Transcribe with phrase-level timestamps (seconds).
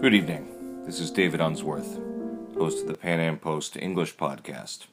[0.00, 0.84] Good evening.
[0.84, 1.98] This is David Unsworth,
[2.54, 4.88] host of the Pan Am Post English podcast.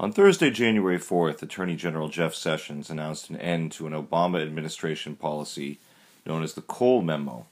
[0.00, 5.16] On Thursday, January 4th, Attorney General Jeff Sessions announced an end to an Obama administration
[5.16, 5.80] policy
[6.24, 7.46] known as the Cole Memo,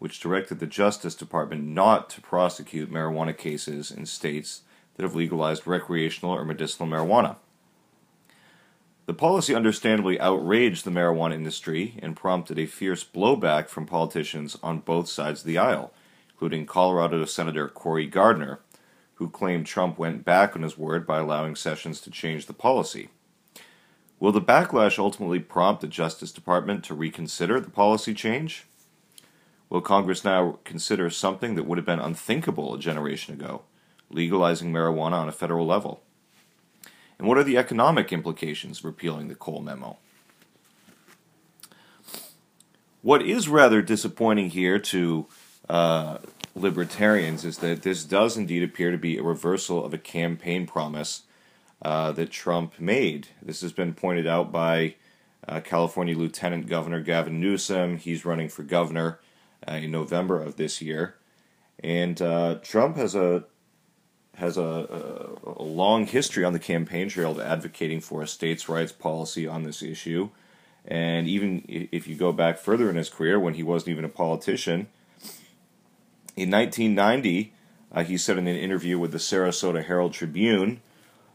[0.00, 4.62] which directed the Justice Department not to prosecute marijuana cases in states
[4.96, 7.36] that have legalized recreational or medicinal marijuana.
[9.06, 14.78] The policy understandably outraged the marijuana industry and prompted a fierce blowback from politicians on
[14.78, 15.92] both sides of the aisle,
[16.30, 18.60] including Colorado Senator Cory Gardner,
[19.14, 23.08] who claimed Trump went back on his word by allowing Sessions to change the policy.
[24.20, 28.66] Will the backlash ultimately prompt the Justice Department to reconsider the policy change?
[29.68, 33.62] Will Congress now consider something that would have been unthinkable a generation ago,
[34.10, 36.04] legalizing marijuana on a federal level?
[37.22, 39.96] And what are the economic implications of repealing the Cole Memo?
[43.00, 45.28] What is rather disappointing here to
[45.68, 46.18] uh,
[46.56, 51.22] libertarians is that this does indeed appear to be a reversal of a campaign promise
[51.80, 53.28] uh, that Trump made.
[53.40, 54.96] This has been pointed out by
[55.46, 57.98] uh, California Lieutenant Governor Gavin Newsom.
[57.98, 59.20] He's running for governor
[59.68, 61.14] uh, in November of this year.
[61.78, 63.44] And uh, Trump has a
[64.36, 68.68] has a, a, a, long history on the campaign trail of advocating for a states'
[68.68, 70.30] rights policy on this issue.
[70.84, 74.08] And even if you go back further in his career, when he wasn't even a
[74.08, 74.88] politician,
[76.34, 77.52] in 1990,
[77.92, 80.80] uh, he said in an interview with the Sarasota Herald Tribune,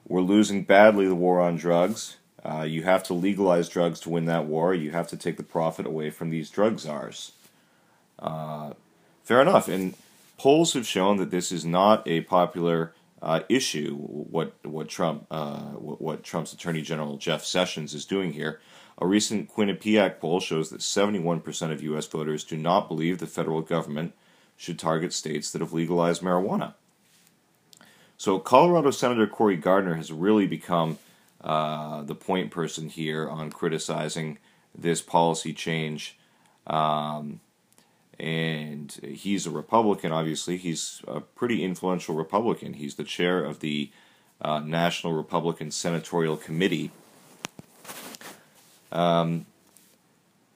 [0.08, 2.18] We're losing badly the war on drugs.
[2.44, 4.74] Uh, you have to legalize drugs to win that war.
[4.74, 7.34] You have to take the profit away from these drug czars.
[8.18, 8.74] Uh,
[9.24, 9.68] fair enough.
[9.68, 9.94] And
[10.38, 13.96] polls have shown that this is not a popular uh, issue.
[13.98, 18.60] What what Trump uh, what, what, Trump's Attorney General Jeff Sessions is doing here.
[19.00, 22.08] A recent Quinnipiac poll shows that 71% of U.S.
[22.08, 24.14] voters do not believe the federal government
[24.56, 26.74] should target states that have legalized marijuana.
[28.18, 30.98] So Colorado Senator Cory Gardner has really become
[31.42, 34.40] uh, the point person here on criticizing
[34.76, 36.18] this policy change.
[36.66, 37.40] Um,
[38.20, 40.58] and he's a Republican, obviously.
[40.58, 42.74] He's a pretty influential Republican.
[42.74, 43.92] He's the chair of the
[44.42, 46.92] uh, National Republican Senatorial Committee.
[48.92, 49.46] Um,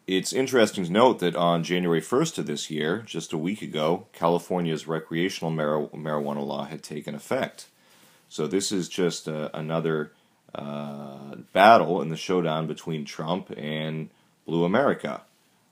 [0.07, 4.07] it's interesting to note that on January 1st of this year, just a week ago,
[4.13, 7.67] California's recreational mar- marijuana law had taken effect.
[8.27, 10.11] So this is just uh, another
[10.55, 14.09] uh, battle in the showdown between Trump and
[14.45, 15.21] Blue America.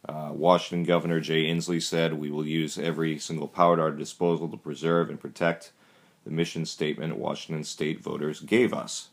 [0.08, 4.48] Uh, Washington Governor Jay Inslee said, We will use every single power at our disposal
[4.50, 5.72] to preserve and protect
[6.24, 9.10] the mission statement Washington state voters gave us.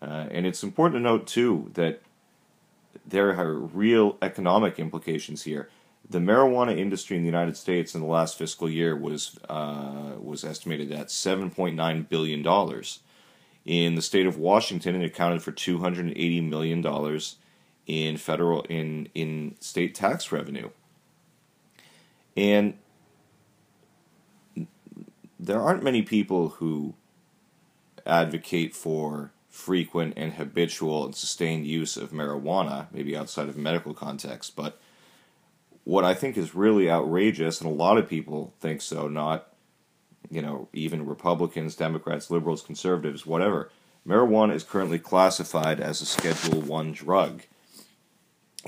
[0.00, 2.02] Uh, and it's important to note, too, that
[3.04, 5.68] there are real economic implications here.
[6.08, 10.44] The marijuana industry in the United States in the last fiscal year was uh, was
[10.44, 13.00] estimated at seven point nine billion dollars.
[13.64, 17.36] In the state of Washington, it accounted for two hundred and eighty million dollars
[17.86, 20.70] in federal in in state tax revenue.
[22.36, 22.74] And
[25.38, 26.94] there aren't many people who
[28.04, 34.54] advocate for frequent and habitual and sustained use of marijuana, maybe outside of medical context,
[34.54, 34.78] but
[35.84, 39.48] what I think is really outrageous, and a lot of people think so, not
[40.30, 43.70] you know, even Republicans, Democrats, liberals, conservatives, whatever.
[44.06, 47.42] Marijuana is currently classified as a Schedule 1 drug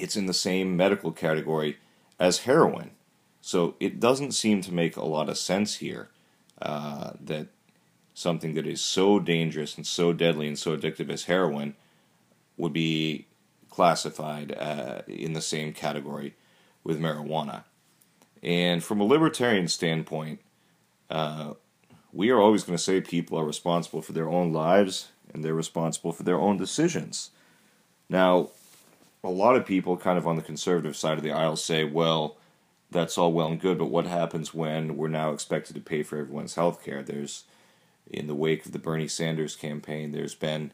[0.01, 1.79] it's in the same medical category
[2.19, 2.91] as heroin.
[3.41, 6.09] So it doesn't seem to make a lot of sense here
[6.61, 7.49] uh, that
[8.15, 11.75] something that is so dangerous and so deadly and so addictive as heroin
[12.57, 13.27] would be
[13.71, 16.35] classified uh, in the same category
[16.83, 17.65] with marijuana.
[18.43, 20.41] And from a libertarian standpoint,
[21.11, 21.55] uh,
[22.13, 25.55] we are always going to say people are responsible for their own lives and they're
[25.55, 27.31] responsible for their own decisions.
[28.09, 28.51] Now,
[29.25, 32.37] a lot of people, kind of on the conservative side of the aisle, say, well,
[32.91, 36.19] that's all well and good, but what happens when we're now expected to pay for
[36.19, 37.03] everyone's health care?
[37.03, 37.45] There's,
[38.11, 40.73] in the wake of the Bernie Sanders campaign, there's been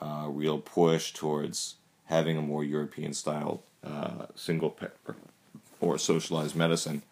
[0.00, 1.76] a real push towards
[2.06, 4.76] having a more European style uh, single
[5.80, 7.02] or socialized medicine.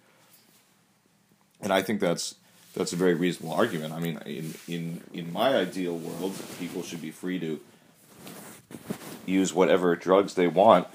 [1.61, 2.37] And I think that's
[2.75, 3.93] that's a very reasonable argument.
[3.93, 7.61] I mean, in in in my ideal world, people should be free to
[9.29, 10.87] use whatever drugs they want,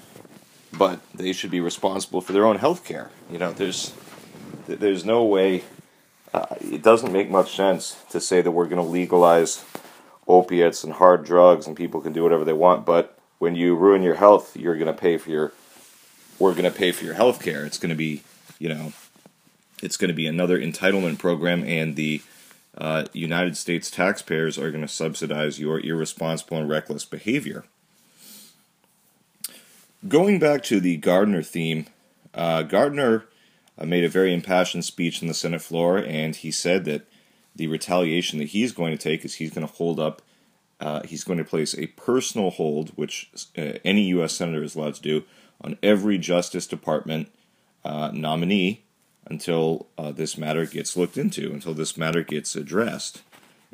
[0.72, 3.10] but they should be responsible for their own health care.
[3.30, 3.94] You know, there's
[4.66, 5.64] there's no way.
[6.32, 9.64] Uh, it doesn't make much sense to say that we're going to legalize
[10.26, 14.02] opiates and hard drugs and people can do whatever they want, but when you ruin
[14.02, 15.52] your health, you're going to pay for your.
[16.38, 17.64] We're going to pay for your health care.
[17.64, 18.22] It's going to be,
[18.58, 18.92] you know,
[19.82, 22.22] it's going to be another entitlement program, and the
[22.76, 27.64] uh, United States taxpayers are going to subsidize your irresponsible and reckless behavior.
[30.06, 31.86] Going back to the Gardner theme,
[32.34, 33.24] uh, Gardner
[33.78, 37.06] uh, made a very impassioned speech in the Senate floor, and he said that
[37.56, 40.20] the retaliation that he's going to take is he's going to hold up,
[40.78, 44.34] uh, he's going to place a personal hold, which uh, any U.S.
[44.34, 45.24] senator is allowed to do,
[45.62, 47.32] on every Justice Department
[47.82, 48.84] uh, nominee
[49.26, 53.22] until uh, this matter gets looked into, until this matter gets addressed.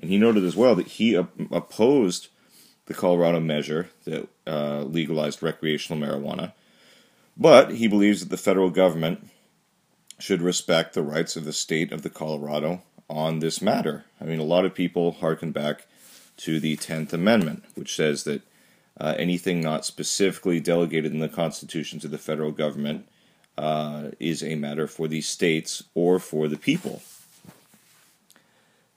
[0.00, 2.28] And he noted as well that he op- opposed
[2.90, 6.52] the Colorado measure that uh, legalized recreational marijuana,
[7.36, 9.30] but he believes that the federal government
[10.18, 14.06] should respect the rights of the state of the Colorado on this matter.
[14.20, 15.86] I mean, a lot of people harken back
[16.38, 18.42] to the 10th Amendment, which says that
[19.00, 23.06] uh, anything not specifically delegated in the Constitution to the federal government
[23.56, 27.02] uh, is a matter for the states or for the people.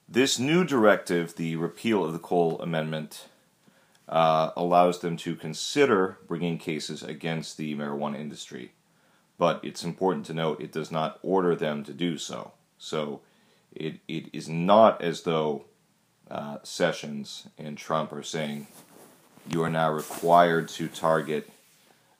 [0.09, 3.27] This new directive, the repeal of the Cole Amendment,
[4.13, 8.71] uh, allows them to consider bringing cases against the marijuana industry.
[9.39, 12.51] But it's important to note it does not order them to do so.
[12.77, 13.21] So
[13.75, 15.65] it, it is not as though
[16.29, 18.67] uh, Sessions and Trump are saying
[19.49, 21.49] you are now required to target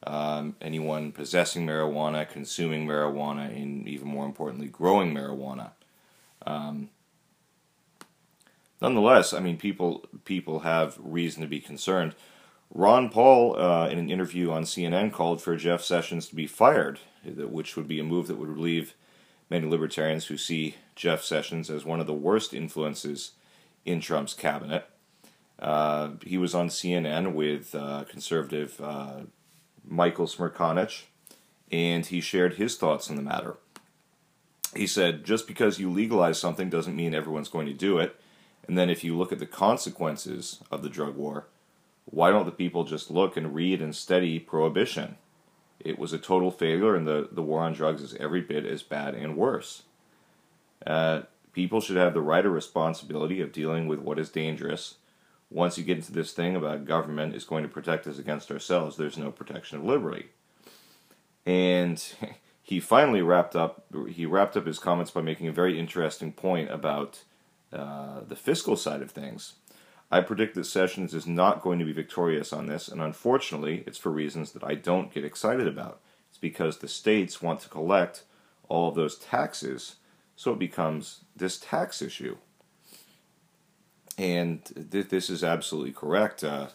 [0.07, 5.69] um, anyone possessing marijuana, consuming marijuana, and even more importantly, growing marijuana.
[6.47, 6.89] Um,
[8.83, 12.13] nonetheless, I mean, people people have reason to be concerned.
[12.71, 16.99] Ron Paul, uh, in an interview on CNN, called for Jeff Sessions to be fired,
[17.23, 18.93] which would be a move that would relieve
[19.49, 23.31] many libertarians who see Jeff Sessions as one of the worst influences
[23.85, 24.89] in Trump's cabinet.
[25.59, 29.21] Uh, he was on CNN with uh, conservative uh,
[29.87, 31.03] Michael Smerconish,
[31.71, 33.57] and he shared his thoughts on the matter.
[34.75, 38.19] He said, just because you legalize something doesn't mean everyone's going to do it.
[38.67, 41.47] And then if you look at the consequences of the drug war,
[42.05, 45.17] why don't the people just look and read and study prohibition?
[45.79, 48.83] It was a total failure, and the, the war on drugs is every bit as
[48.83, 49.83] bad and worse.
[50.85, 54.95] Uh, people should have the right or responsibility of dealing with what is dangerous
[55.53, 58.97] once you get into this thing about government is going to protect us against ourselves,
[58.97, 60.29] there's no protection of liberty.
[61.45, 62.03] And
[62.61, 66.71] he finally wrapped up he wrapped up his comments by making a very interesting point
[66.71, 67.23] about
[67.73, 69.53] uh, the fiscal side of things.
[70.11, 73.97] I predict that Sessions is not going to be victorious on this, and unfortunately, it's
[73.97, 75.99] for reasons that I don't get excited about.
[76.29, 78.23] It's because the states want to collect
[78.69, 79.95] all of those taxes,
[80.35, 82.37] so it becomes this tax issue
[84.17, 86.43] and th- this is absolutely correct.
[86.43, 86.67] Uh,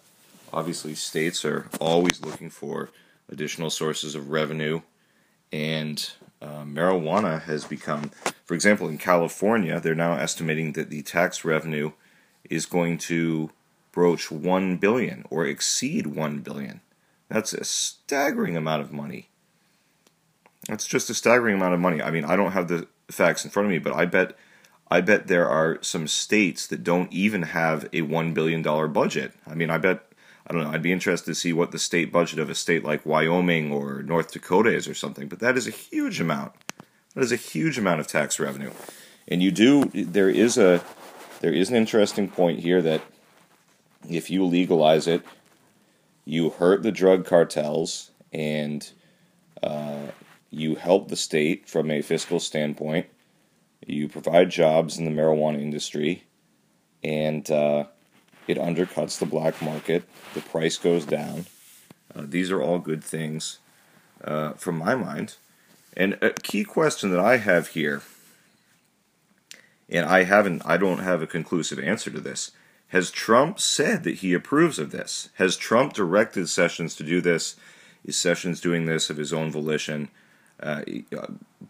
[0.53, 2.91] obviously, states are always looking for
[3.29, 4.81] additional sources of revenue,
[5.53, 6.11] and
[6.43, 8.11] uh, marijuana has become,
[8.49, 11.93] for example, in California, they're now estimating that the tax revenue
[12.49, 13.51] is going to
[13.93, 16.81] broach 1 billion or exceed 1 billion.
[17.29, 19.29] That's a staggering amount of money.
[20.67, 22.01] That's just a staggering amount of money.
[22.01, 24.35] I mean, I don't have the facts in front of me, but I bet
[24.91, 29.35] I bet there are some states that don't even have a $1 billion budget.
[29.47, 30.11] I mean, I bet,
[30.47, 32.83] I don't know, I'd be interested to see what the state budget of a state
[32.83, 36.53] like Wyoming or North Dakota is or something, but that is a huge amount.
[37.15, 38.71] That is a huge amount of tax revenue.
[39.27, 40.83] And you do, there is a,
[41.41, 43.03] there is an interesting point here that
[44.09, 45.23] if you legalize it,
[46.25, 48.91] you hurt the drug cartels and
[49.63, 50.07] uh,
[50.51, 53.07] you help the state from a fiscal standpoint
[53.87, 56.25] you provide jobs in the marijuana industry,
[57.03, 57.85] and uh,
[58.47, 60.05] it undercuts the black market.
[60.35, 61.47] The price goes down.
[62.15, 63.59] Uh, these are all good things
[64.23, 65.37] uh, from my mind.
[65.97, 68.03] And a key question that I have here,
[69.89, 72.53] and I haven't, I don't have a conclusive answer to this.
[72.89, 75.29] Has Trump said that he approves of this?
[75.35, 77.57] Has Trump directed Sessions to do this?
[78.05, 80.09] Is Sessions doing this of his own volition?
[80.61, 80.83] Uh,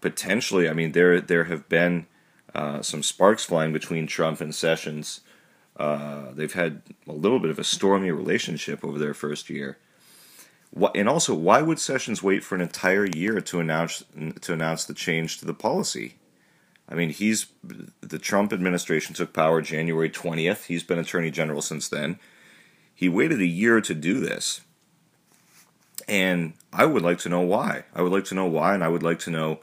[0.00, 2.06] potentially, I mean, there there have been
[2.54, 5.20] uh, some sparks flying between Trump and Sessions.
[5.76, 9.78] Uh, they've had a little bit of a stormy relationship over their first year.
[10.94, 14.04] And also, why would Sessions wait for an entire year to announce
[14.40, 16.16] to announce the change to the policy?
[16.88, 17.46] I mean, he's
[18.00, 20.66] the Trump administration took power January twentieth.
[20.66, 22.18] He's been Attorney General since then.
[22.94, 24.60] He waited a year to do this.
[26.06, 27.84] And I would like to know why.
[27.94, 29.60] I would like to know why, and I would like to know.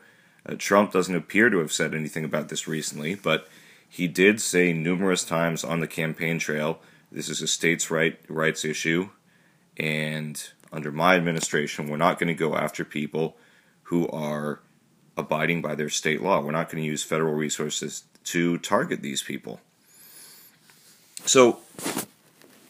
[0.47, 3.47] Uh, Trump doesn't appear to have said anything about this recently, but
[3.89, 6.79] he did say numerous times on the campaign trail
[7.11, 9.09] this is a states' right, rights issue,
[9.77, 13.37] and under my administration, we're not going to go after people
[13.83, 14.59] who are
[15.17, 16.41] abiding by their state law.
[16.41, 19.61] We're not going to use federal resources to target these people.
[21.25, 21.59] So,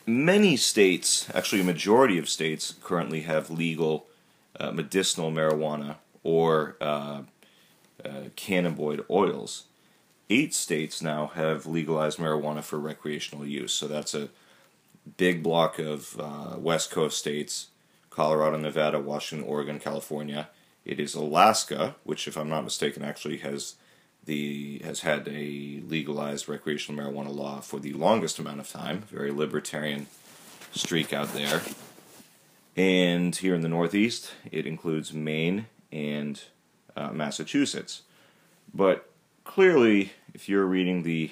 [0.06, 4.06] many states, actually, a majority of states, currently have legal
[4.60, 7.22] uh, medicinal marijuana or uh,
[8.04, 9.64] uh, cannabinoid oils.
[10.30, 13.74] Eight states now have legalized marijuana for recreational use.
[13.74, 14.30] So that's a
[15.18, 17.68] big block of uh, West Coast states
[18.16, 20.48] Colorado, Nevada, Washington, Oregon, California.
[20.86, 23.76] It is Alaska, which, if I'm not mistaken, actually has
[24.24, 29.02] the has had a legalized recreational marijuana law for the longest amount of time.
[29.02, 30.08] Very libertarian
[30.72, 31.62] streak out there.
[32.78, 36.42] And here in the Northeast, it includes Maine and
[36.96, 38.04] uh, Massachusetts.
[38.74, 39.10] But
[39.44, 41.32] clearly, if you're reading the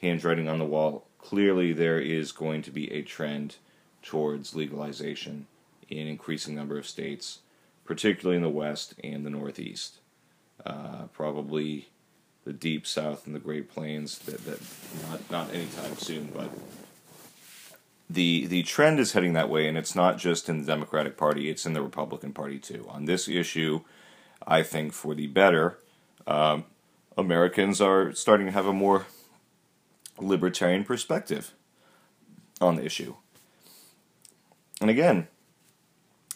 [0.00, 3.56] handwriting on the wall, clearly there is going to be a trend
[4.02, 5.46] towards legalization
[5.88, 7.40] in increasing number of states,
[7.84, 9.98] particularly in the West and the Northeast.
[10.64, 11.88] Uh, probably
[12.44, 14.18] the deep South and the Great Plains.
[14.20, 14.60] That, that
[15.02, 16.50] not not anytime soon, but
[18.10, 21.50] the the trend is heading that way, and it's not just in the Democratic Party;
[21.50, 22.86] it's in the Republican Party too.
[22.88, 23.82] On this issue,
[24.46, 25.78] I think for the better,
[26.26, 26.64] um,
[27.16, 29.06] Americans are starting to have a more
[30.18, 31.52] libertarian perspective
[32.60, 33.14] on the issue.
[34.80, 35.28] And again,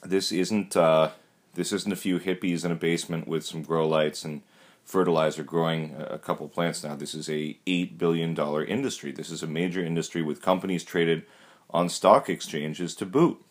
[0.02, 1.10] this isn't uh,
[1.54, 4.42] this isn't a few hippies in a basement with some grow lights and
[4.84, 6.96] fertilizer growing a couple plants now.
[6.96, 9.12] This is a eight billion dollar industry.
[9.12, 11.24] This is a major industry with companies traded
[11.70, 13.42] on stock exchanges to boot.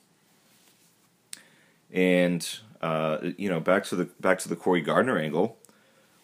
[1.91, 2.47] And
[2.81, 5.57] uh, you know, back to the back to the Cory Gardner angle.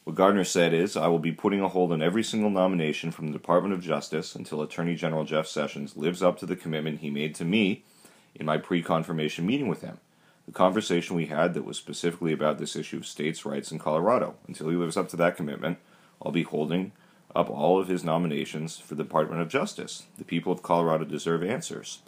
[0.04, 3.28] What Gardner said is, "I will be putting a hold on every single nomination from
[3.28, 7.10] the Department of Justice until Attorney General Jeff Sessions lives up to the commitment he
[7.10, 7.84] made to me
[8.34, 10.00] in my pre-confirmation meeting with him.
[10.48, 14.36] The conversation we had that was specifically about this issue of states' rights in Colorado.
[14.48, 15.78] Until he lives up to that commitment,
[16.22, 16.94] I'll be holding
[17.36, 20.06] up all of his nominations for the Department of Justice.
[20.18, 22.00] The people of Colorado deserve answers.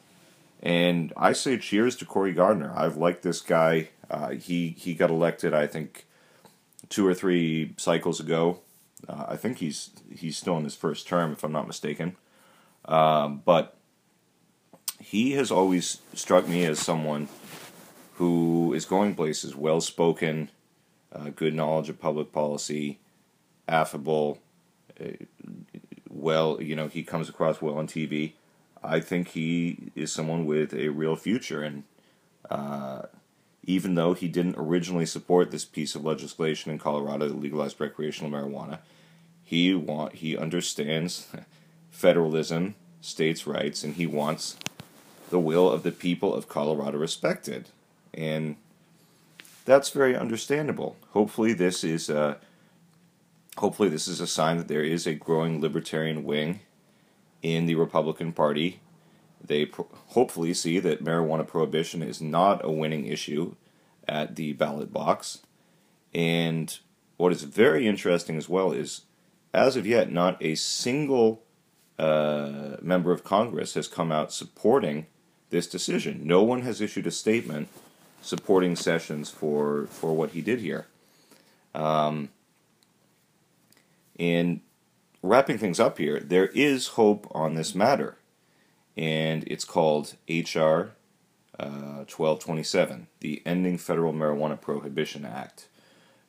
[0.62, 2.74] And I say cheers to Cory Gardner.
[2.75, 3.89] I've liked this guy.
[4.10, 6.05] Uh, he he got elected, I think,
[6.89, 8.60] two or three cycles ago.
[9.08, 12.15] Uh, I think he's he's still in his first term, if I'm not mistaken.
[12.86, 13.77] Um, but
[15.00, 17.29] he has always struck me as someone
[18.20, 20.50] who is going places, well spoken,
[21.14, 23.00] uh, good knowledge of public policy,
[23.66, 24.40] affable,
[25.00, 25.12] uh,
[26.10, 28.34] well, you know, he comes across well on TV.
[28.84, 31.84] I think he is someone with a real future, and
[32.50, 33.04] uh,
[33.64, 38.30] even though he didn't originally support this piece of legislation in Colorado that legalized recreational
[38.30, 38.80] marijuana,
[39.46, 41.28] he want he understands
[41.90, 44.58] federalism, states' rights, and he wants
[45.30, 47.70] the will of the people of Colorado respected,
[48.13, 48.56] and
[49.66, 50.98] that's very understandable.
[51.12, 52.38] Hopefully, this is a
[53.58, 56.62] hopefully this is a sign that there is a growing libertarian wing
[57.42, 58.80] in the Republican Party.
[59.46, 63.56] They pro- hopefully see that marijuana prohibition is not a winning issue
[64.08, 65.39] at the ballot box.
[66.13, 66.78] And
[67.18, 69.01] what is very interesting as well is,
[69.54, 71.44] as of yet, not a single
[71.98, 75.06] uh, member of Congress has come out supporting
[75.50, 76.22] this decision.
[76.24, 77.70] No one has issued a statement
[78.22, 80.88] supporting Sessions for, for what he did here.
[81.74, 82.30] Um,
[84.20, 84.62] and
[85.22, 88.18] wrapping things up here, there is hope on this matter,
[88.98, 90.92] and it's called H.R.
[91.60, 95.68] Uh, 1227, the Ending Federal Marijuana Prohibition Act,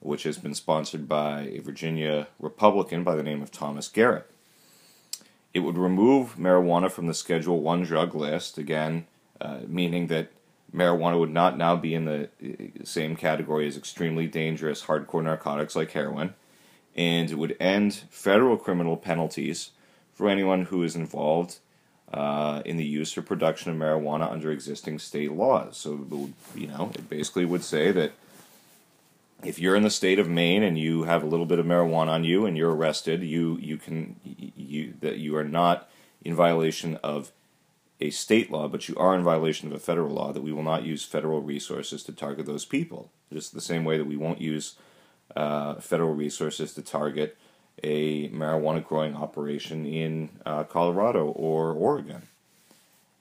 [0.01, 4.29] which has been sponsored by a Virginia Republican by the name of Thomas Garrett.
[5.53, 9.07] It would remove marijuana from the Schedule 1 drug list, again,
[9.41, 10.31] uh, meaning that
[10.75, 15.75] marijuana would not now be in the uh, same category as extremely dangerous hardcore narcotics
[15.75, 16.35] like heroin
[16.97, 19.71] and it would end federal criminal penalties
[20.13, 21.59] for anyone who is involved
[22.13, 25.77] uh, in the use or production of marijuana under existing state laws.
[25.77, 28.13] So, you know, it basically would say that
[29.43, 32.09] if you're in the state of Maine and you have a little bit of marijuana
[32.09, 35.89] on you and you're arrested, you you can you that you are not
[36.23, 37.33] in violation of
[38.01, 40.33] a state law, but you are in violation of a federal law.
[40.33, 43.11] That we will not use federal resources to target those people.
[43.33, 44.77] Just the same way that we won't use
[45.37, 47.37] uh, federal resources to target
[47.83, 52.23] a marijuana growing operation in uh, Colorado or Oregon.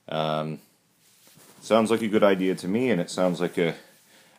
[0.08, 0.58] Um,
[1.60, 3.74] sounds like a good idea to me, and it sounds like a,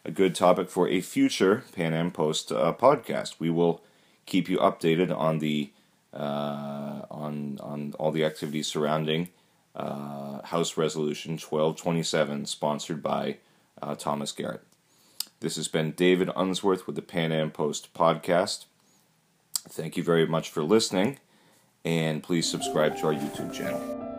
[0.03, 3.35] a good topic for a future Pan Am Post uh, podcast.
[3.39, 3.81] We will
[4.25, 5.71] keep you updated on the
[6.13, 9.29] uh, on on all the activities surrounding
[9.75, 13.37] uh, House Resolution 1227, sponsored by
[13.81, 14.63] uh, Thomas Garrett.
[15.39, 18.65] This has been David Unsworth with the Pan Am Post podcast.
[19.67, 21.19] Thank you very much for listening,
[21.83, 24.10] and please subscribe to our YouTube channel.